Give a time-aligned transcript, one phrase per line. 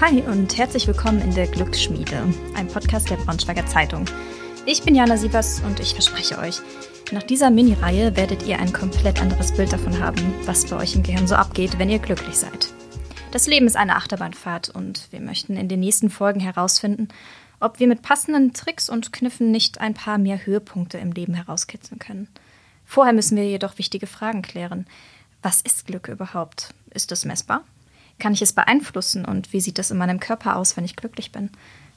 [0.00, 2.22] Hi und herzlich willkommen in der Glücksschmiede,
[2.54, 4.04] ein Podcast der Braunschweiger Zeitung.
[4.64, 6.60] Ich bin Jana Sievers und ich verspreche euch,
[7.10, 11.02] nach dieser Mini-Reihe werdet ihr ein komplett anderes Bild davon haben, was bei euch im
[11.02, 12.72] Gehirn so abgeht, wenn ihr glücklich seid.
[13.32, 17.08] Das Leben ist eine Achterbahnfahrt und wir möchten in den nächsten Folgen herausfinden,
[17.58, 21.98] ob wir mit passenden Tricks und Kniffen nicht ein paar mehr Höhepunkte im Leben herauskitzeln
[21.98, 22.28] können.
[22.84, 24.86] Vorher müssen wir jedoch wichtige Fragen klären.
[25.42, 26.72] Was ist Glück überhaupt?
[26.94, 27.64] Ist es messbar?
[28.18, 31.30] Kann ich es beeinflussen und wie sieht es in meinem Körper aus, wenn ich glücklich
[31.30, 31.50] bin?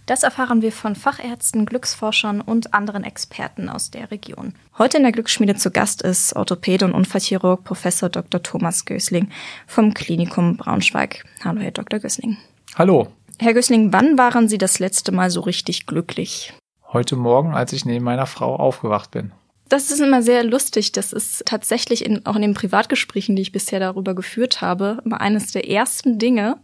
[0.05, 4.53] Das erfahren wir von Fachärzten, Glücksforschern und anderen Experten aus der Region.
[4.77, 8.41] Heute in der Glücksschmiede zu Gast ist Orthopäde und Unfallchirurg Professor Dr.
[8.41, 9.29] Thomas Gößling
[9.67, 11.23] vom Klinikum Braunschweig.
[11.43, 11.99] Hallo, Herr Dr.
[11.99, 12.37] Gößling.
[12.75, 13.07] Hallo.
[13.39, 16.53] Herr Gößling, wann waren Sie das letzte Mal so richtig glücklich?
[16.91, 19.31] Heute Morgen, als ich neben meiner Frau aufgewacht bin.
[19.71, 20.91] Das ist immer sehr lustig.
[20.91, 25.21] Das ist tatsächlich in, auch in den Privatgesprächen, die ich bisher darüber geführt habe, immer
[25.21, 26.57] eines der ersten Dinge,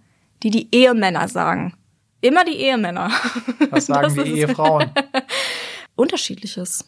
[0.43, 1.73] die die Ehemänner sagen.
[2.20, 3.09] Immer die Ehemänner.
[3.70, 4.91] Was sagen die Ehefrauen?
[5.95, 6.83] Unterschiedliches.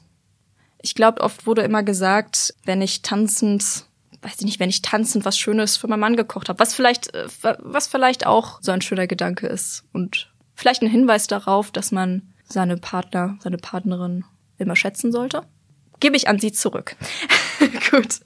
[0.82, 3.86] Ich glaube, oft wurde immer gesagt, wenn ich tanzend,
[4.22, 7.14] weiß ich nicht, wenn ich tanzend was Schönes für meinen Mann gekocht habe, was vielleicht,
[7.14, 7.28] äh,
[7.60, 12.34] was vielleicht auch so ein schöner Gedanke ist und vielleicht ein Hinweis darauf, dass man
[12.44, 14.26] seine Partner, seine Partnerin
[14.58, 15.46] immer schätzen sollte
[16.00, 16.96] gebe ich an Sie zurück.
[17.92, 18.20] Gut.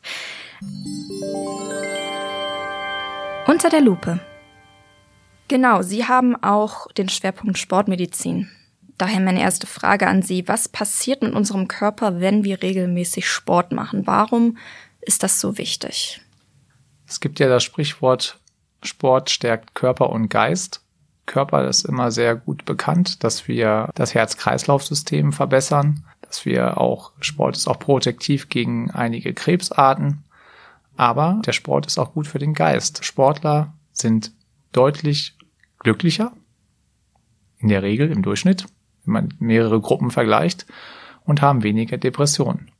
[3.47, 4.19] Unter der Lupe.
[5.47, 8.49] Genau, Sie haben auch den Schwerpunkt Sportmedizin.
[8.97, 10.47] Daher meine erste Frage an Sie.
[10.47, 14.07] Was passiert mit unserem Körper, wenn wir regelmäßig Sport machen?
[14.07, 14.57] Warum
[15.01, 16.21] ist das so wichtig?
[17.07, 18.39] Es gibt ja das Sprichwort,
[18.81, 20.81] Sport stärkt Körper und Geist.
[21.25, 27.57] Körper ist immer sehr gut bekannt, dass wir das Herz-Kreislauf-System verbessern dass wir auch, Sport
[27.57, 30.23] ist auch protektiv gegen einige Krebsarten,
[30.97, 33.05] aber der Sport ist auch gut für den Geist.
[33.05, 34.31] Sportler sind
[34.71, 35.35] deutlich
[35.77, 36.33] glücklicher,
[37.59, 38.65] in der Regel im Durchschnitt,
[39.05, 40.65] wenn man mehrere Gruppen vergleicht,
[41.23, 42.71] und haben weniger Depressionen.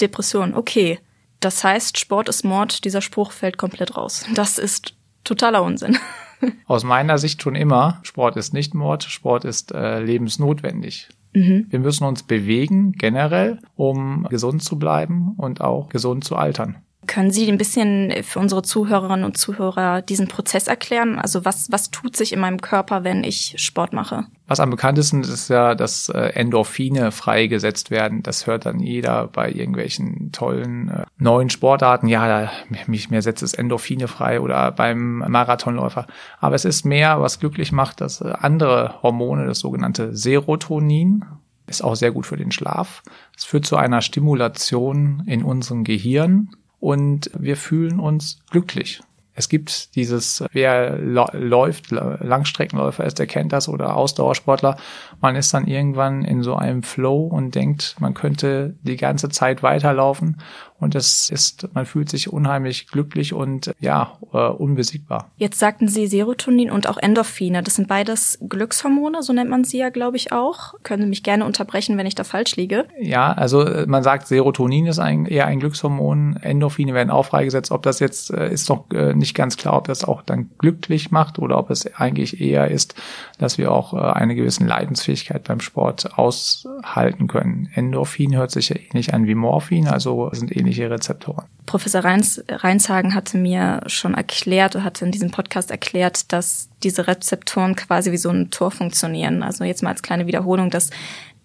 [0.00, 1.00] Depression, okay.
[1.40, 4.24] Das heißt, Sport ist Mord, dieser Spruch fällt komplett raus.
[4.34, 4.94] Das ist
[5.24, 5.98] totaler Unsinn.
[6.66, 11.08] Aus meiner Sicht schon immer, Sport ist nicht Mord, Sport ist äh, lebensnotwendig.
[11.34, 11.66] Mhm.
[11.68, 16.76] Wir müssen uns bewegen generell, um gesund zu bleiben und auch gesund zu altern.
[17.06, 21.18] Können Sie ein bisschen für unsere Zuhörerinnen und Zuhörer diesen Prozess erklären?
[21.18, 24.26] Also was, was tut sich in meinem Körper, wenn ich Sport mache?
[24.46, 28.22] Was am bekanntesten ist ja, dass äh, Endorphine freigesetzt werden.
[28.22, 32.08] Das hört dann jeder bei irgendwelchen tollen äh, neuen Sportarten.
[32.08, 32.50] Ja, da,
[32.86, 36.06] mich mir setzt es Endorphine frei oder beim Marathonläufer.
[36.40, 41.24] Aber es ist mehr, was glücklich macht, dass äh, andere Hormone, das sogenannte Serotonin,
[41.66, 43.02] ist auch sehr gut für den Schlaf.
[43.36, 46.50] Es führt zu einer Stimulation in unserem Gehirn
[46.84, 49.00] und wir fühlen uns glücklich.
[49.34, 54.76] Es gibt dieses, wer läuft, Langstreckenläufer ist, der kennt das oder Ausdauersportler.
[55.20, 59.62] Man ist dann irgendwann in so einem Flow und denkt, man könnte die ganze Zeit
[59.62, 60.36] weiterlaufen
[60.84, 65.30] und es ist, man fühlt sich unheimlich glücklich und ja, äh, unbesiegbar.
[65.36, 67.62] Jetzt sagten Sie Serotonin und auch Endorphine.
[67.62, 70.74] Das sind beides Glückshormone, so nennt man sie ja, glaube ich, auch.
[70.82, 72.86] Können Sie mich gerne unterbrechen, wenn ich da falsch liege?
[73.00, 76.36] Ja, also äh, man sagt, Serotonin ist ein, eher ein Glückshormon.
[76.42, 77.70] Endorphine werden auch freigesetzt.
[77.70, 81.10] Ob das jetzt äh, ist doch äh, nicht ganz klar, ob das auch dann glücklich
[81.10, 82.94] macht oder ob es eigentlich eher ist,
[83.38, 87.70] dass wir auch äh, eine gewisse Leidensfähigkeit beim Sport aushalten können.
[87.74, 91.46] Endorphin hört sich ja ähnlich an wie Morphin, also sind ähnlich ähnliche Rezeptoren.
[91.66, 97.74] Professor Reins, Reinshagen hatte mir schon erklärt, hatte in diesem Podcast erklärt, dass diese Rezeptoren
[97.74, 99.42] quasi wie so ein Tor funktionieren.
[99.42, 100.90] Also jetzt mal als kleine Wiederholung, dass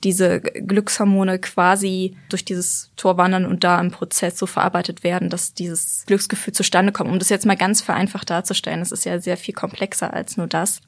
[0.04, 5.54] diese Glückshormone quasi durch dieses Tor wandern und da im Prozess so verarbeitet werden, dass
[5.54, 7.10] dieses Glücksgefühl zustande kommt.
[7.10, 10.48] Um das jetzt mal ganz vereinfacht darzustellen, das ist ja sehr viel komplexer als nur
[10.48, 10.82] das.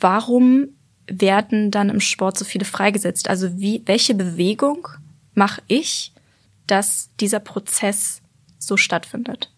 [0.00, 0.68] Warum
[1.06, 3.28] werden dann im Sport so viele freigesetzt?
[3.28, 4.88] Also wie, welche Bewegung
[5.34, 6.12] mache ich,
[6.66, 8.22] dass dieser Prozess
[8.58, 9.50] so stattfindet?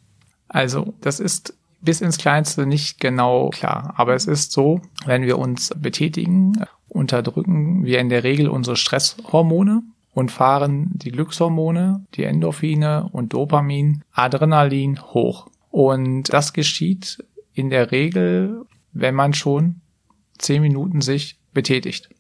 [0.49, 1.55] Also, das ist
[1.87, 3.95] bis ins Kleinste nicht genau klar.
[3.97, 9.83] Aber es ist so, wenn wir uns betätigen, unterdrücken wir in der Regel unsere Stresshormone
[10.13, 15.49] und fahren die Glückshormone, die Endorphine und Dopamin, Adrenalin hoch.
[15.71, 17.25] Und das geschieht
[17.55, 18.63] in der Regel,
[18.93, 19.81] wenn man schon
[20.39, 22.11] zehn Minuten sich betätigt.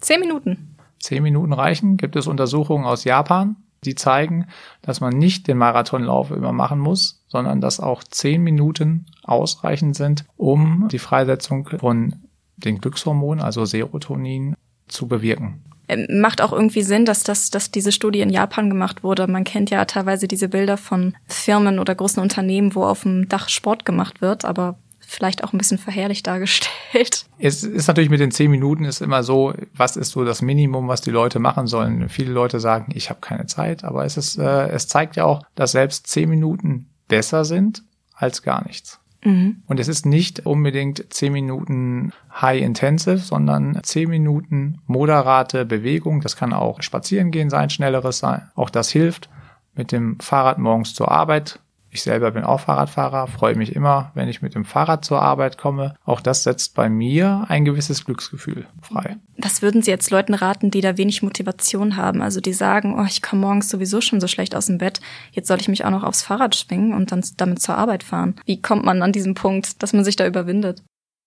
[0.00, 0.76] Zehn Minuten?
[1.00, 1.96] Zehn Minuten reichen.
[1.96, 4.46] Gibt es Untersuchungen aus Japan, die zeigen,
[4.82, 10.24] dass man nicht den Marathonlauf immer machen muss, sondern dass auch zehn Minuten ausreichend sind,
[10.36, 12.16] um die Freisetzung von
[12.56, 14.56] den Glückshormonen, also Serotonin,
[14.88, 15.62] zu bewirken.
[15.88, 19.26] Ähm, macht auch irgendwie Sinn, dass das, dass diese Studie in Japan gemacht wurde.
[19.26, 23.48] Man kennt ja teilweise diese Bilder von Firmen oder großen Unternehmen, wo auf dem Dach
[23.48, 24.76] Sport gemacht wird, aber
[25.08, 27.24] vielleicht auch ein bisschen verherrlicht dargestellt.
[27.38, 30.86] Es ist natürlich mit den zehn Minuten ist immer so, was ist so das Minimum,
[30.86, 32.10] was die Leute machen sollen.
[32.10, 35.42] Viele Leute sagen, ich habe keine Zeit, aber es ist, äh, es zeigt ja auch,
[35.54, 37.82] dass selbst zehn Minuten besser sind
[38.14, 39.00] als gar nichts.
[39.24, 39.62] Mhm.
[39.66, 46.20] Und es ist nicht unbedingt zehn Minuten High Intensive, sondern zehn Minuten moderate Bewegung.
[46.20, 48.50] Das kann auch spazieren gehen sein, schnelleres sein.
[48.54, 49.30] Auch das hilft.
[49.74, 54.28] Mit dem Fahrrad morgens zur Arbeit ich selber bin auch Fahrradfahrer, freue mich immer, wenn
[54.28, 55.94] ich mit dem Fahrrad zur Arbeit komme.
[56.04, 59.16] Auch das setzt bei mir ein gewisses Glücksgefühl frei.
[59.38, 62.20] Was würden Sie jetzt Leuten raten, die da wenig Motivation haben?
[62.20, 65.00] Also die sagen, oh, ich komme morgens sowieso schon so schlecht aus dem Bett,
[65.32, 68.34] jetzt soll ich mich auch noch aufs Fahrrad schwingen und dann damit zur Arbeit fahren.
[68.44, 70.82] Wie kommt man an diesen Punkt, dass man sich da überwindet?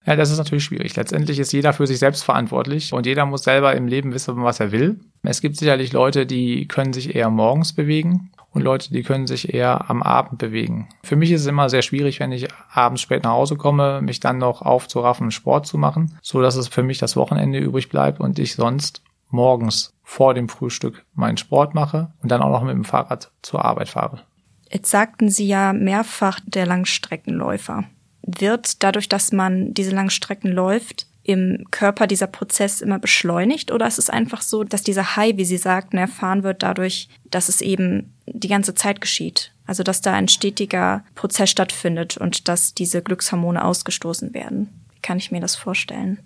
[0.06, 0.96] Ja, das ist natürlich schwierig.
[0.96, 4.60] Letztendlich ist jeder für sich selbst verantwortlich und jeder muss selber im Leben wissen, was
[4.60, 5.00] er will.
[5.22, 9.54] Es gibt sicherlich Leute, die können sich eher morgens bewegen und Leute, die können sich
[9.54, 10.90] eher am Abend bewegen.
[11.04, 14.20] Für mich ist es immer sehr schwierig, wenn ich abends spät nach Hause komme, mich
[14.20, 18.20] dann noch aufzuraffen, Sport zu machen, so dass es für mich das Wochenende übrig bleibt
[18.20, 22.76] und ich sonst morgens vor dem Frühstück meinen Sport mache und dann auch noch mit
[22.76, 24.22] dem Fahrrad zur Arbeit fahre.
[24.70, 27.86] Jetzt sagten Sie ja mehrfach der Langstreckenläufer.
[28.24, 33.88] Wird dadurch, dass man diese langen Strecken läuft, im Körper dieser Prozess immer beschleunigt oder
[33.88, 37.62] ist es einfach so, dass dieser High, wie Sie sagten, erfahren wird dadurch, dass es
[37.62, 39.52] eben die ganze Zeit geschieht?
[39.66, 44.70] Also dass da ein stetiger Prozess stattfindet und dass diese Glückshormone ausgestoßen werden.
[44.94, 46.20] Wie kann ich mir das vorstellen?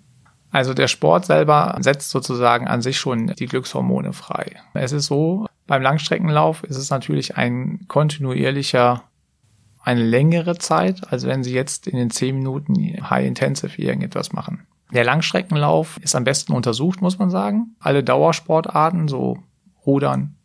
[0.50, 4.56] Also der Sport selber setzt sozusagen an sich schon die Glückshormone frei.
[4.74, 9.02] Es ist so, beim Langstreckenlauf ist es natürlich ein kontinuierlicher
[9.82, 12.74] eine längere Zeit, als wenn Sie jetzt in den zehn Minuten
[13.08, 14.66] High Intensive irgendetwas machen.
[14.92, 17.76] Der Langstreckenlauf ist am besten untersucht, muss man sagen.
[17.78, 19.38] Alle Dauersportarten, so
[19.84, 20.35] Rudern,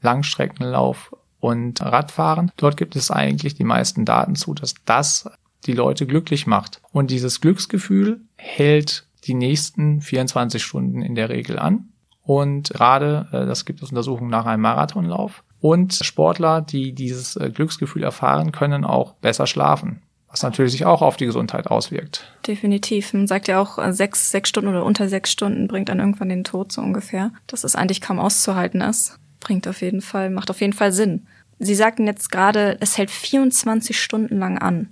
[0.00, 5.30] Langstreckenlauf und Radfahren, dort gibt es eigentlich die meisten Daten zu, dass das
[5.66, 6.80] die Leute glücklich macht.
[6.92, 11.88] Und dieses Glücksgefühl hält die nächsten 24 Stunden in der Regel an.
[12.22, 15.42] Und gerade, äh, das gibt es Untersuchungen nach einem Marathonlauf.
[15.60, 21.02] Und Sportler, die dieses äh, Glücksgefühl erfahren, können auch besser schlafen was natürlich sich auch
[21.02, 22.30] auf die Gesundheit auswirkt.
[22.46, 23.14] Definitiv.
[23.14, 26.28] Man sagt ja auch, äh, sechs, sechs Stunden oder unter sechs Stunden bringt dann irgendwann
[26.28, 27.32] den Tod so ungefähr.
[27.46, 29.18] Dass es eigentlich kaum auszuhalten ist.
[29.40, 31.26] Bringt auf jeden Fall, macht auf jeden Fall Sinn.
[31.58, 34.88] Sie sagten jetzt gerade, es hält 24 Stunden lang an.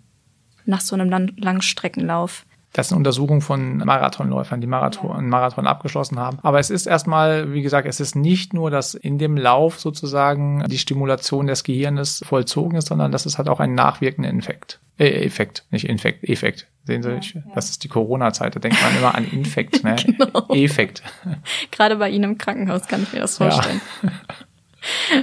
[0.65, 2.45] Nach so einem Langstreckenlauf.
[2.77, 6.39] Das sind Untersuchungen von Marathonläufern, die Marathon, einen Marathon abgeschlossen haben.
[6.43, 10.63] Aber es ist erstmal, wie gesagt, es ist nicht nur, dass in dem Lauf sozusagen
[10.69, 14.79] die Stimulation des Gehirnes vollzogen ist, sondern dass es hat auch einen nachwirkenden Effekt.
[14.99, 16.67] Äh, Effekt, nicht Infekt, Effekt.
[16.85, 17.41] Sehen Sie, ja, ja.
[17.55, 19.97] das ist die Corona-Zeit, da denkt man immer an Infekt, ne?
[19.97, 20.47] genau.
[20.51, 21.03] Effekt.
[21.71, 23.81] Gerade bei Ihnen im Krankenhaus kann ich mir das vorstellen.
[24.03, 25.23] Ja.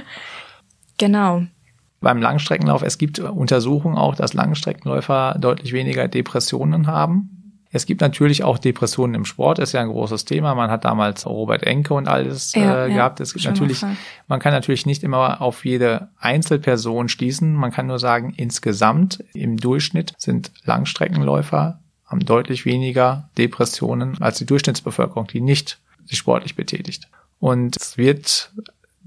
[0.98, 1.44] genau
[2.00, 7.43] beim Langstreckenlauf, es gibt Untersuchungen auch, dass Langstreckenläufer deutlich weniger Depressionen haben.
[7.74, 10.54] Es gibt natürlich auch Depressionen im Sport, ist ja ein großes Thema.
[10.54, 13.18] Man hat damals Robert Enke und alles ja, äh, gehabt.
[13.18, 13.82] Es gibt natürlich,
[14.28, 17.52] man kann natürlich nicht immer auf jede Einzelperson schließen.
[17.52, 24.46] Man kann nur sagen, insgesamt im Durchschnitt sind Langstreckenläufer haben deutlich weniger Depressionen als die
[24.46, 27.08] Durchschnittsbevölkerung, die nicht sich sportlich betätigt.
[27.40, 28.52] Und es wird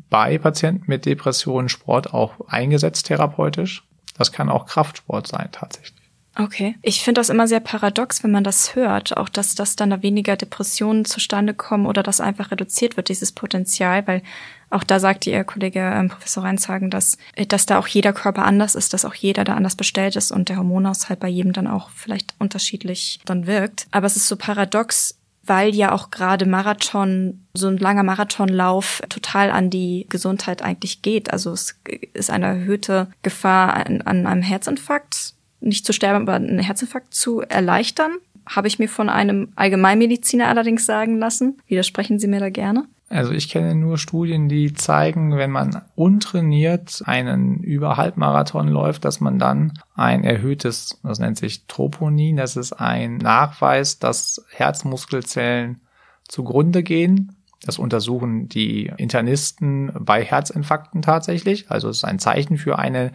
[0.10, 3.86] bei Patienten mit Depressionen Sport auch eingesetzt therapeutisch.
[4.18, 6.06] Das kann auch Kraftsport sein tatsächlich.
[6.39, 6.75] Okay.
[6.84, 10.04] Ich finde das immer sehr paradox, wenn man das hört, auch dass, dass dann da
[10.04, 14.22] weniger Depressionen zustande kommen oder dass einfach reduziert wird, dieses Potenzial, weil
[14.70, 17.17] auch da sagte Ihr Kollege ähm, Professor Reinshagen, dass,
[17.48, 20.50] dass da auch jeder Körper anders ist, dass auch jeder da anders bestellt ist und
[20.50, 23.88] der Hormonaushalt bei jedem dann auch vielleicht unterschiedlich dann wirkt.
[23.91, 29.50] Aber es ist so paradox, weil ja auch gerade Marathon, so ein langer Marathonlauf total
[29.50, 31.32] an die Gesundheit eigentlich geht.
[31.32, 31.79] Also es
[32.13, 37.42] ist eine erhöhte Gefahr an, an einem Herzinfarkt nicht zu sterben, aber einen Herzinfarkt zu
[37.42, 38.12] erleichtern.
[38.46, 41.58] Habe ich mir von einem Allgemeinmediziner allerdings sagen lassen.
[41.68, 42.86] Widersprechen Sie mir da gerne?
[43.10, 49.40] Also ich kenne nur Studien, die zeigen, wenn man untrainiert einen Überhalbmarathon läuft, dass man
[49.40, 55.80] dann ein erhöhtes, das nennt sich Troponin, das ist ein Nachweis, dass Herzmuskelzellen
[56.28, 57.34] zugrunde gehen.
[57.66, 61.72] Das untersuchen die Internisten bei Herzinfarkten tatsächlich.
[61.72, 63.14] Also es ist ein Zeichen für eine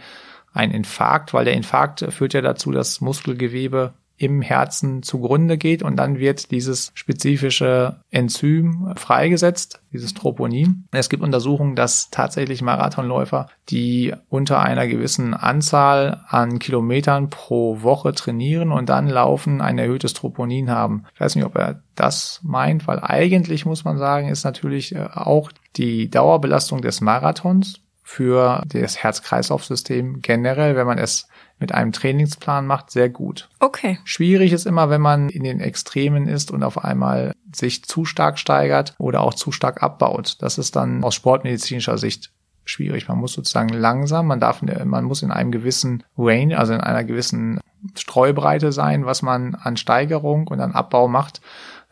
[0.52, 5.96] ein Infarkt, weil der Infarkt führt ja dazu, dass Muskelgewebe im Herzen zugrunde geht und
[5.96, 10.84] dann wird dieses spezifische Enzym freigesetzt, dieses Troponin.
[10.92, 18.12] Es gibt Untersuchungen, dass tatsächlich Marathonläufer, die unter einer gewissen Anzahl an Kilometern pro Woche
[18.12, 21.04] trainieren und dann laufen, ein erhöhtes Troponin haben.
[21.14, 25.08] Ich weiß nicht, ob er das meint, weil eigentlich muss man sagen, ist natürlich äh,
[25.12, 31.28] auch die Dauerbelastung des Marathons für das Herz-Kreislauf-System generell, wenn man es
[31.58, 33.48] mit einem Trainingsplan macht, sehr gut.
[33.60, 33.98] Okay.
[34.04, 38.38] Schwierig ist immer, wenn man in den Extremen ist und auf einmal sich zu stark
[38.38, 40.36] steigert oder auch zu stark abbaut.
[40.40, 42.32] Das ist dann aus sportmedizinischer Sicht
[42.64, 43.08] schwierig.
[43.08, 47.04] Man muss sozusagen langsam, man darf, man muss in einem gewissen Range, also in einer
[47.04, 47.60] gewissen
[47.96, 51.40] Streubreite sein, was man an Steigerung und an Abbau macht,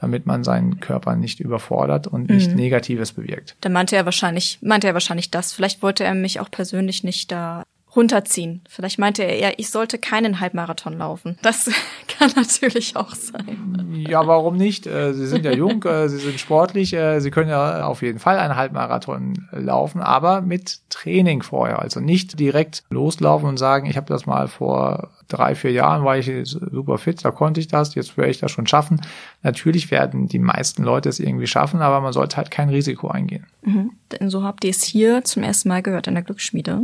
[0.01, 2.57] damit man seinen Körper nicht überfordert und nicht mhm.
[2.57, 3.57] Negatives bewirkt.
[3.61, 5.53] Da meinte er wahrscheinlich, meinte er wahrscheinlich das.
[5.53, 8.63] Vielleicht wollte er mich auch persönlich nicht da runterziehen.
[8.69, 11.39] Vielleicht meinte er eher, ich sollte keinen Halbmarathon laufen.
[11.43, 11.71] Das
[12.19, 14.05] kann natürlich auch sein.
[14.09, 14.87] Ja, warum nicht?
[14.87, 18.19] Äh, Sie sind ja jung, äh, Sie sind sportlich, äh, Sie können ja auf jeden
[18.19, 21.81] Fall einen Halbmarathon laufen, aber mit Training vorher.
[21.81, 26.19] Also nicht direkt loslaufen und sagen, ich habe das mal vor drei, vier Jahren war
[26.19, 29.01] ich super fit, da konnte ich das, jetzt werde ich das schon schaffen.
[29.43, 33.47] Natürlich werden die meisten Leute es irgendwie schaffen, aber man sollte halt kein Risiko eingehen.
[33.63, 33.93] Mhm.
[34.13, 36.83] Denn so habt ihr es hier zum ersten Mal gehört in der Glücksschmiede.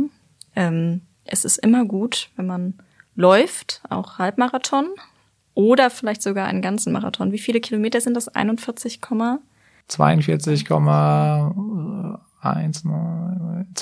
[0.57, 2.73] Ähm, es ist immer gut, wenn man
[3.15, 4.87] läuft, auch Halbmarathon
[5.53, 7.31] oder vielleicht sogar einen ganzen Marathon.
[7.31, 8.27] Wie viele Kilometer sind das?
[8.27, 8.99] 41,
[9.87, 10.65] 42,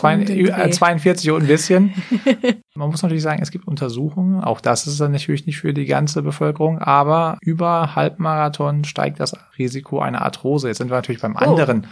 [0.04, 1.94] 1, 2, äh, 42 und ein bisschen.
[2.76, 5.86] Man muss natürlich sagen, es gibt Untersuchungen, auch das ist dann natürlich nicht für die
[5.86, 10.68] ganze Bevölkerung, aber über Halbmarathon steigt das Risiko einer Arthrose.
[10.68, 11.40] Jetzt sind wir natürlich beim oh.
[11.40, 11.88] anderen.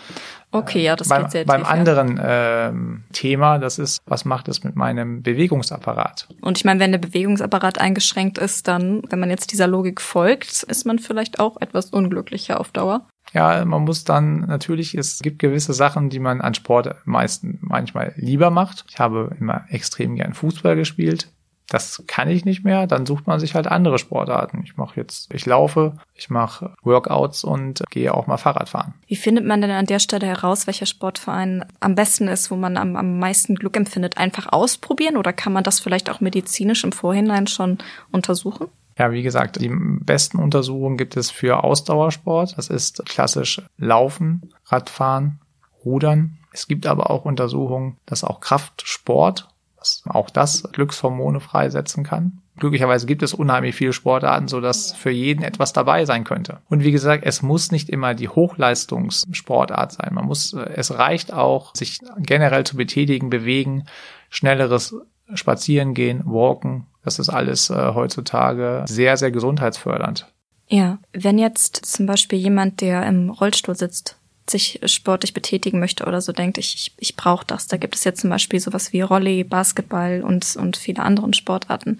[0.51, 2.67] Okay, ja, das beim, geht sehr Beim tief, anderen ja.
[2.69, 6.27] ähm, Thema, das ist, was macht es mit meinem Bewegungsapparat?
[6.41, 10.63] Und ich meine, wenn der Bewegungsapparat eingeschränkt ist, dann, wenn man jetzt dieser Logik folgt,
[10.63, 13.07] ist man vielleicht auch etwas unglücklicher auf Dauer.
[13.31, 18.13] Ja, man muss dann natürlich, es gibt gewisse Sachen, die man an Sport meisten manchmal
[18.15, 18.85] lieber macht.
[18.89, 21.29] Ich habe immer extrem gern Fußball gespielt.
[21.67, 24.61] Das kann ich nicht mehr, dann sucht man sich halt andere Sportarten.
[24.63, 28.93] Ich mache jetzt, ich laufe, ich mache Workouts und gehe auch mal Fahrrad fahren.
[29.07, 32.77] Wie findet man denn an der Stelle heraus, welcher Sportverein am besten ist, wo man
[32.77, 34.17] am, am meisten Glück empfindet?
[34.17, 37.79] Einfach ausprobieren oder kann man das vielleicht auch medizinisch im Vorhinein schon
[38.11, 38.67] untersuchen?
[38.97, 42.57] Ja, wie gesagt, die besten Untersuchungen gibt es für Ausdauersport.
[42.57, 45.39] Das ist klassisch Laufen, Radfahren,
[45.83, 46.37] Rudern.
[46.51, 49.47] Es gibt aber auch Untersuchungen, dass auch Kraftsport,
[49.77, 52.43] dass auch das Glückshormone freisetzen kann.
[52.57, 56.59] Glücklicherweise gibt es unheimlich viele Sportarten, so dass für jeden etwas dabei sein könnte.
[56.69, 60.13] Und wie gesagt, es muss nicht immer die Hochleistungssportart sein.
[60.13, 63.85] Man muss, es reicht auch, sich generell zu betätigen, bewegen,
[64.29, 64.95] schnelleres
[65.33, 70.27] Spazieren gehen, walken, das ist alles äh, heutzutage sehr, sehr gesundheitsfördernd.
[70.67, 74.17] Ja, wenn jetzt zum Beispiel jemand, der im Rollstuhl sitzt,
[74.49, 77.67] sich sportlich betätigen möchte oder so denkt, ich, ich, ich brauche das.
[77.67, 81.97] Da gibt es jetzt zum Beispiel sowas wie Rolli, Basketball und, und viele andere Sportarten.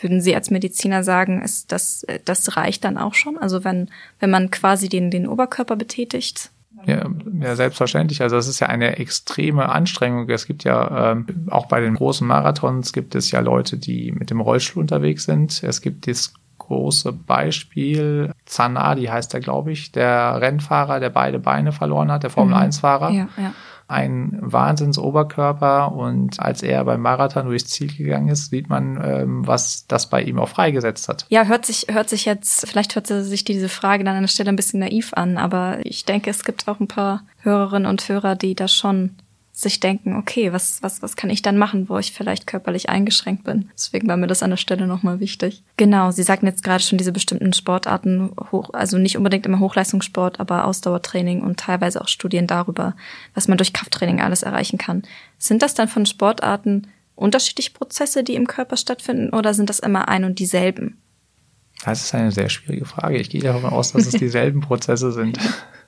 [0.00, 3.36] Würden Sie als Mediziner sagen, ist das, das reicht dann auch schon?
[3.36, 3.90] Also wenn,
[4.20, 6.50] wenn man quasi den, den Oberkörper betätigt,
[6.86, 7.08] ja,
[7.40, 8.22] ja, selbstverständlich.
[8.22, 10.28] Also das ist ja eine extreme Anstrengung.
[10.28, 14.30] Es gibt ja ähm, auch bei den großen Marathons gibt es ja Leute, die mit
[14.30, 15.62] dem Rollstuhl unterwegs sind.
[15.62, 16.34] Es gibt das
[16.66, 22.30] große Beispiel Zanadi heißt er, glaube ich, der Rennfahrer, der beide Beine verloren hat, der
[22.30, 23.10] Formel 1 Fahrer.
[23.10, 23.52] Ja, ja
[23.92, 29.86] ein Wahnsinnsoberkörper und als er beim Marathon durchs Ziel gegangen ist, sieht man, ähm, was
[29.86, 31.26] das bei ihm auch freigesetzt hat.
[31.28, 34.48] Ja, hört sich, hört sich jetzt, vielleicht hört sich diese Frage dann an der Stelle
[34.48, 38.34] ein bisschen naiv an, aber ich denke, es gibt auch ein paar Hörerinnen und Hörer,
[38.34, 39.16] die das schon
[39.54, 43.44] sich denken, okay, was, was, was kann ich dann machen, wo ich vielleicht körperlich eingeschränkt
[43.44, 43.68] bin.
[43.74, 45.62] Deswegen war mir das an der Stelle nochmal wichtig.
[45.76, 50.40] Genau, Sie sagten jetzt gerade schon diese bestimmten Sportarten, hoch, also nicht unbedingt immer Hochleistungssport,
[50.40, 52.96] aber Ausdauertraining und teilweise auch Studien darüber,
[53.34, 55.02] was man durch Krafttraining alles erreichen kann.
[55.36, 60.08] Sind das dann von Sportarten unterschiedliche Prozesse, die im Körper stattfinden, oder sind das immer
[60.08, 60.96] ein und dieselben?
[61.84, 63.18] Das ist eine sehr schwierige Frage.
[63.18, 65.38] Ich gehe davon aus, dass es dieselben Prozesse sind.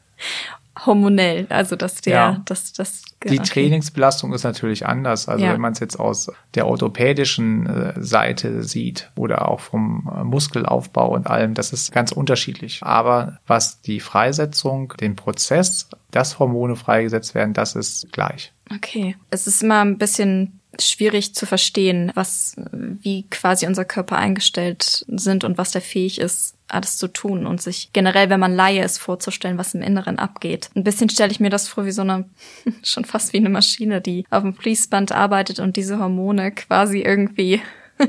[0.87, 2.43] hormonell, also dass der, ja.
[2.45, 3.03] dass das.
[3.25, 3.49] Die okay.
[3.49, 5.29] Trainingsbelastung ist natürlich anders.
[5.29, 5.53] Also ja.
[5.53, 11.14] wenn man es jetzt aus der orthopädischen äh, Seite sieht oder auch vom äh, Muskelaufbau
[11.14, 12.81] und allem, das ist ganz unterschiedlich.
[12.83, 18.53] Aber was die Freisetzung, den Prozess, dass Hormone freigesetzt werden, das ist gleich.
[18.75, 19.17] Okay.
[19.31, 25.45] Es ist immer ein bisschen schwierig zu verstehen, was, wie quasi unser Körper eingestellt sind
[25.45, 28.99] und was der fähig ist, alles zu tun und sich generell, wenn man Laie ist,
[28.99, 30.71] vorzustellen, was im Inneren abgeht.
[30.75, 32.25] Ein bisschen stelle ich mir das vor wie so eine,
[32.83, 37.61] schon fast wie eine Maschine, die auf dem Fließband arbeitet und diese Hormone quasi irgendwie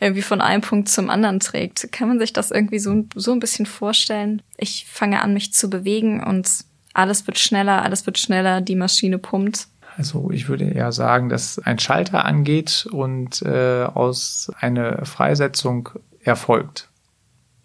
[0.00, 1.92] irgendwie von einem Punkt zum anderen trägt.
[1.92, 4.42] Kann man sich das irgendwie so, so ein bisschen vorstellen?
[4.56, 6.48] Ich fange an, mich zu bewegen und
[6.94, 11.58] alles wird schneller, alles wird schneller, die Maschine pumpt also ich würde eher sagen, dass
[11.58, 15.88] ein Schalter angeht und äh, aus einer Freisetzung
[16.22, 16.87] erfolgt.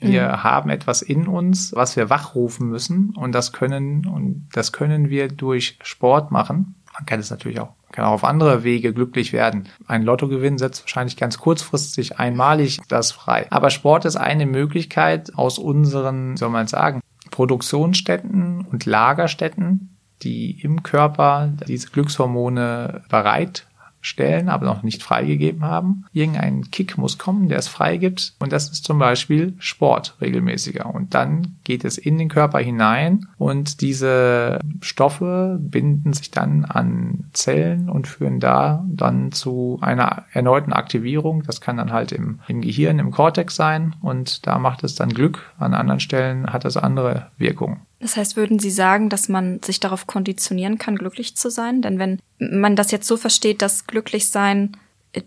[0.03, 0.43] Wir mhm.
[0.43, 5.29] haben etwas in uns, was wir wachrufen müssen und das können und das können wir
[5.29, 6.75] durch Sport machen.
[6.93, 9.69] Man kann es natürlich auch kann auch auf andere Wege glücklich werden.
[9.87, 13.47] Ein Lottogewinn setzt wahrscheinlich ganz kurzfristig einmalig das frei.
[13.51, 16.99] Aber Sport ist eine Möglichkeit aus unseren, soll man sagen,
[17.31, 23.67] Produktionsstätten und Lagerstätten, die im Körper diese Glückshormone bereit
[24.03, 26.05] stellen, aber noch nicht freigegeben haben.
[26.11, 28.33] Irgendein Kick muss kommen, der es freigibt.
[28.39, 30.93] Und das ist zum Beispiel Sport regelmäßiger.
[30.93, 37.29] Und dann geht es in den Körper hinein und diese Stoffe binden sich dann an
[37.33, 41.43] Zellen und führen da dann zu einer erneuten Aktivierung.
[41.43, 43.95] Das kann dann halt im, im Gehirn, im Kortex sein.
[44.01, 45.53] Und da macht es dann Glück.
[45.57, 47.81] An anderen Stellen hat es andere Wirkungen.
[48.03, 51.81] Das heißt, würden Sie sagen, dass man sich darauf konditionieren kann, glücklich zu sein?
[51.81, 54.75] Denn wenn man das jetzt so versteht, dass Glücklichsein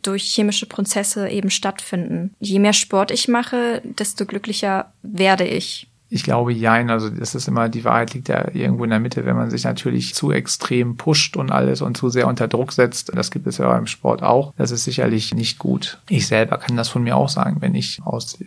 [0.03, 2.35] durch chemische Prozesse eben stattfinden.
[2.39, 5.89] Je mehr Sport ich mache, desto glücklicher werde ich.
[6.11, 9.25] Ich glaube, jein, also das ist immer, die Wahrheit liegt ja irgendwo in der Mitte,
[9.25, 13.17] wenn man sich natürlich zu extrem pusht und alles und zu sehr unter Druck setzt.
[13.17, 14.53] Das gibt es ja im Sport auch.
[14.59, 15.99] Das ist sicherlich nicht gut.
[16.09, 18.39] Ich selber kann das von mir auch sagen, wenn ich aus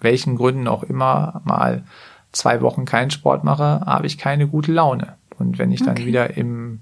[0.00, 1.84] welchen Gründen auch immer mal
[2.32, 5.14] zwei Wochen keinen Sport mache, habe ich keine gute Laune.
[5.38, 6.06] Und wenn ich dann okay.
[6.06, 6.80] wieder im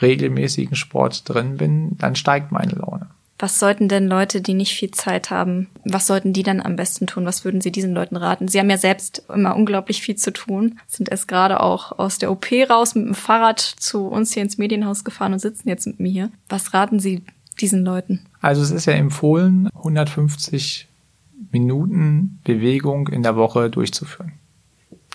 [0.00, 3.06] regelmäßigen Sport drin bin, dann steigt meine Laune.
[3.38, 7.06] Was sollten denn Leute, die nicht viel Zeit haben, was sollten die dann am besten
[7.06, 7.24] tun?
[7.24, 8.48] Was würden Sie diesen Leuten raten?
[8.48, 12.30] Sie haben ja selbst immer unglaublich viel zu tun, sind erst gerade auch aus der
[12.30, 16.00] OP raus mit dem Fahrrad zu uns hier ins Medienhaus gefahren und sitzen jetzt mit
[16.00, 16.30] mir hier.
[16.50, 17.22] Was raten Sie
[17.62, 18.26] diesen Leuten?
[18.42, 20.88] Also es ist ja empfohlen, 150
[21.50, 24.32] Minuten Bewegung in der Woche durchzuführen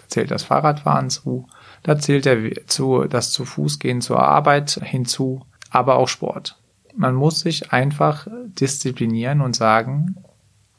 [0.07, 1.47] zählt das Fahrradfahren zu,
[1.83, 6.57] da zählt er zu, das zu Fuß gehen zur Arbeit hinzu, aber auch Sport.
[6.95, 8.27] Man muss sich einfach
[8.59, 10.15] disziplinieren und sagen,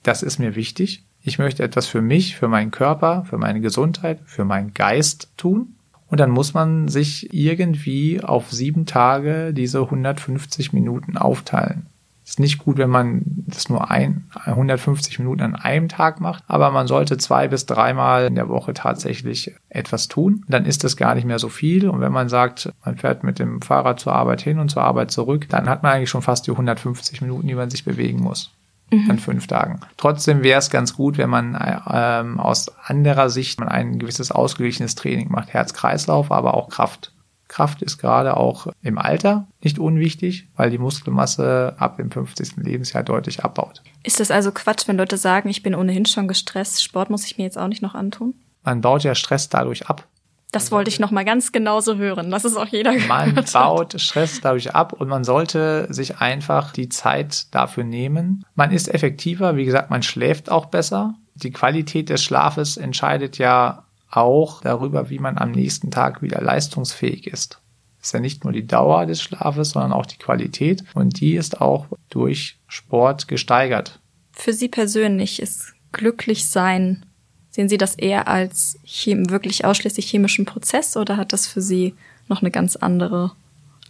[0.02, 1.04] das ist mir wichtig.
[1.20, 5.74] Ich möchte etwas für mich, für meinen Körper, für meine Gesundheit, für meinen Geist tun.
[6.08, 11.88] Und dann muss man sich irgendwie auf sieben Tage diese 150 Minuten aufteilen
[12.26, 16.72] ist nicht gut, wenn man das nur ein, 150 Minuten an einem Tag macht, aber
[16.72, 20.44] man sollte zwei bis dreimal in der Woche tatsächlich etwas tun.
[20.48, 21.88] Dann ist das gar nicht mehr so viel.
[21.88, 25.12] Und wenn man sagt, man fährt mit dem Fahrrad zur Arbeit hin und zur Arbeit
[25.12, 28.50] zurück, dann hat man eigentlich schon fast die 150 Minuten, die man sich bewegen muss.
[28.90, 29.10] Mhm.
[29.10, 29.80] An fünf Tagen.
[29.96, 31.56] Trotzdem wäre es ganz gut, wenn man
[31.90, 35.52] ähm, aus anderer Sicht ein gewisses ausgeglichenes Training macht.
[35.52, 37.12] Herz-Kreislauf, aber auch Kraft.
[37.48, 42.56] Kraft ist gerade auch im Alter nicht unwichtig, weil die Muskelmasse ab dem 50.
[42.56, 43.82] Lebensjahr deutlich abbaut.
[44.02, 47.38] Ist das also Quatsch, wenn Leute sagen, ich bin ohnehin schon gestresst, Sport muss ich
[47.38, 48.34] mir jetzt auch nicht noch antun?
[48.64, 50.06] Man baut ja Stress dadurch ab.
[50.52, 52.30] Das wollte ich noch mal ganz genauso hören.
[52.30, 56.88] Das ist auch jeder Man baut Stress dadurch ab und man sollte sich einfach die
[56.88, 58.44] Zeit dafür nehmen.
[58.54, 61.14] Man ist effektiver, wie gesagt, man schläft auch besser.
[61.34, 67.26] Die Qualität des Schlafes entscheidet ja auch darüber, wie man am nächsten Tag wieder leistungsfähig
[67.26, 67.60] ist.
[67.98, 71.34] Das ist ja nicht nur die Dauer des Schlafes, sondern auch die Qualität und die
[71.34, 74.00] ist auch durch Sport gesteigert.
[74.32, 77.04] Für Sie persönlich ist glücklich sein,
[77.50, 81.94] sehen Sie das eher als wirklich ausschließlich chemischen Prozess oder hat das für Sie
[82.28, 83.32] noch eine ganz andere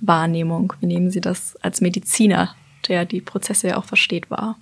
[0.01, 0.73] Wahrnehmung?
[0.81, 2.55] Wie nehmen Sie das als Mediziner,
[2.89, 4.57] der die Prozesse ja auch versteht, wahr?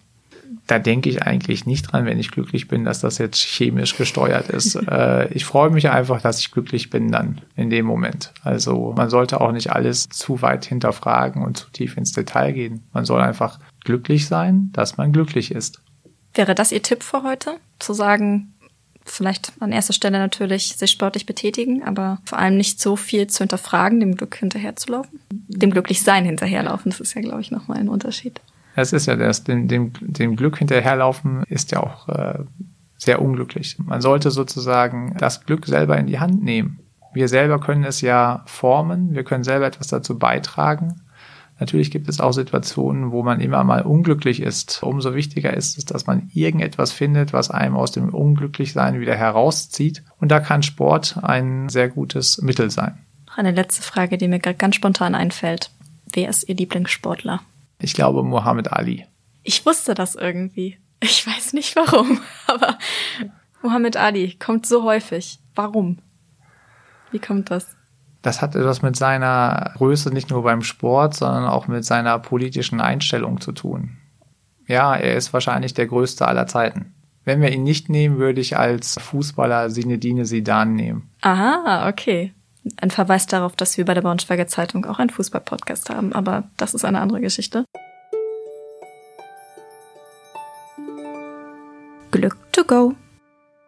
[0.66, 4.48] Da denke ich eigentlich nicht dran, wenn ich glücklich bin, dass das jetzt chemisch gesteuert
[4.48, 4.74] ist.
[4.88, 8.32] äh, ich freue mich einfach, dass ich glücklich bin dann in dem Moment.
[8.42, 12.82] Also man sollte auch nicht alles zu weit hinterfragen und zu tief ins Detail gehen.
[12.92, 15.80] Man soll einfach glücklich sein, dass man glücklich ist.
[16.34, 17.58] Wäre das Ihr Tipp für heute?
[17.78, 18.54] Zu sagen,
[19.04, 23.38] vielleicht an erster Stelle natürlich sich sportlich betätigen, aber vor allem nicht so viel zu
[23.38, 25.20] hinterfragen, dem Glück hinterherzulaufen?
[25.30, 28.40] Dem Glücklichsein hinterherlaufen, das ist ja, glaube ich, nochmal ein Unterschied.
[28.74, 32.40] Das ist ja das, dem, dem, dem Glück hinterherlaufen ist ja auch äh,
[32.96, 33.76] sehr unglücklich.
[33.78, 36.80] Man sollte sozusagen das Glück selber in die Hand nehmen.
[37.12, 41.00] Wir selber können es ja formen, wir können selber etwas dazu beitragen.
[41.60, 44.82] Natürlich gibt es auch Situationen, wo man immer mal unglücklich ist.
[44.82, 50.02] Umso wichtiger ist es, dass man irgendetwas findet, was einem aus dem Unglücklichsein wieder herauszieht.
[50.18, 52.98] Und da kann Sport ein sehr gutes Mittel sein.
[53.36, 55.70] Eine letzte Frage, die mir ganz spontan einfällt.
[56.12, 57.40] Wer ist Ihr Lieblingssportler?
[57.84, 59.06] Ich glaube Muhammad Ali.
[59.42, 60.78] Ich wusste das irgendwie.
[61.00, 62.78] Ich weiß nicht warum, aber
[63.62, 65.38] Muhammad Ali kommt so häufig.
[65.54, 65.98] Warum?
[67.10, 67.76] Wie kommt das?
[68.22, 72.80] Das hat etwas mit seiner Größe nicht nur beim Sport, sondern auch mit seiner politischen
[72.80, 73.98] Einstellung zu tun.
[74.66, 76.94] Ja, er ist wahrscheinlich der größte aller Zeiten.
[77.26, 81.10] Wenn wir ihn nicht nehmen, würde ich als Fußballer Sinedine Sidan nehmen.
[81.20, 82.32] Aha, okay
[82.80, 86.74] ein Verweis darauf, dass wir bei der Braunschweiger Zeitung auch einen Fußball-Podcast haben, aber das
[86.74, 87.64] ist eine andere Geschichte.
[92.10, 92.94] Glück to go.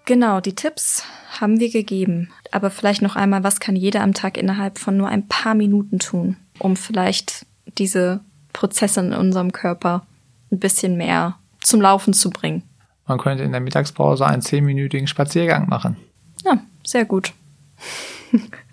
[0.05, 1.03] Genau, die Tipps
[1.41, 2.31] haben wir gegeben.
[2.53, 5.99] Aber vielleicht noch einmal, was kann jeder am Tag innerhalb von nur ein paar Minuten
[5.99, 7.45] tun, um vielleicht
[7.77, 8.21] diese
[8.53, 10.07] Prozesse in unserem Körper
[10.53, 12.63] ein bisschen mehr zum Laufen zu bringen.
[13.07, 15.97] Man könnte in der Mittagspause einen zehnminütigen Spaziergang machen.
[16.45, 17.33] Ja, sehr gut.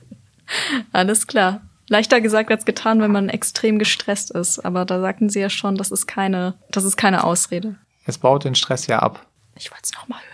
[0.92, 1.62] Alles klar.
[1.90, 4.60] Leichter gesagt als getan, wenn man extrem gestresst ist.
[4.60, 7.76] Aber da sagten sie ja schon, das ist keine, das ist keine Ausrede.
[8.06, 9.28] Es baut den Stress ja ab.
[9.56, 10.34] Ich wollte es nochmal hören.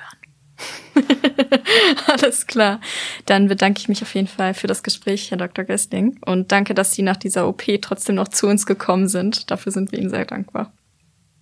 [2.07, 2.79] Alles klar.
[3.25, 5.65] Dann bedanke ich mich auf jeden Fall für das Gespräch, Herr Dr.
[5.65, 6.19] Gessling.
[6.25, 9.49] Und danke, dass Sie nach dieser OP trotzdem noch zu uns gekommen sind.
[9.51, 10.73] Dafür sind wir Ihnen sehr dankbar.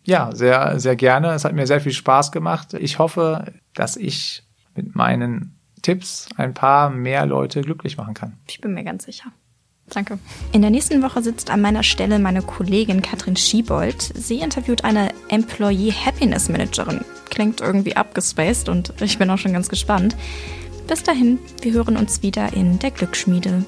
[0.04, 1.34] Ja, sehr, sehr gerne.
[1.34, 2.74] Es hat mir sehr viel Spaß gemacht.
[2.74, 4.44] Ich hoffe, dass ich
[4.76, 8.38] mit meinen Tipps ein paar mehr Leute glücklich machen kann.
[8.48, 9.32] Ich bin mir ganz sicher.
[9.90, 10.20] Danke.
[10.52, 14.02] In der nächsten Woche sitzt an meiner Stelle meine Kollegin Katrin Schiebold.
[14.02, 17.06] Sie interviewt eine Employee Happiness Managerin.
[17.30, 20.18] Klingt irgendwie abgespaced und ich bin auch schon ganz gespannt.
[20.88, 23.64] Bis dahin, wir hören uns wieder in der Glücksschmiede.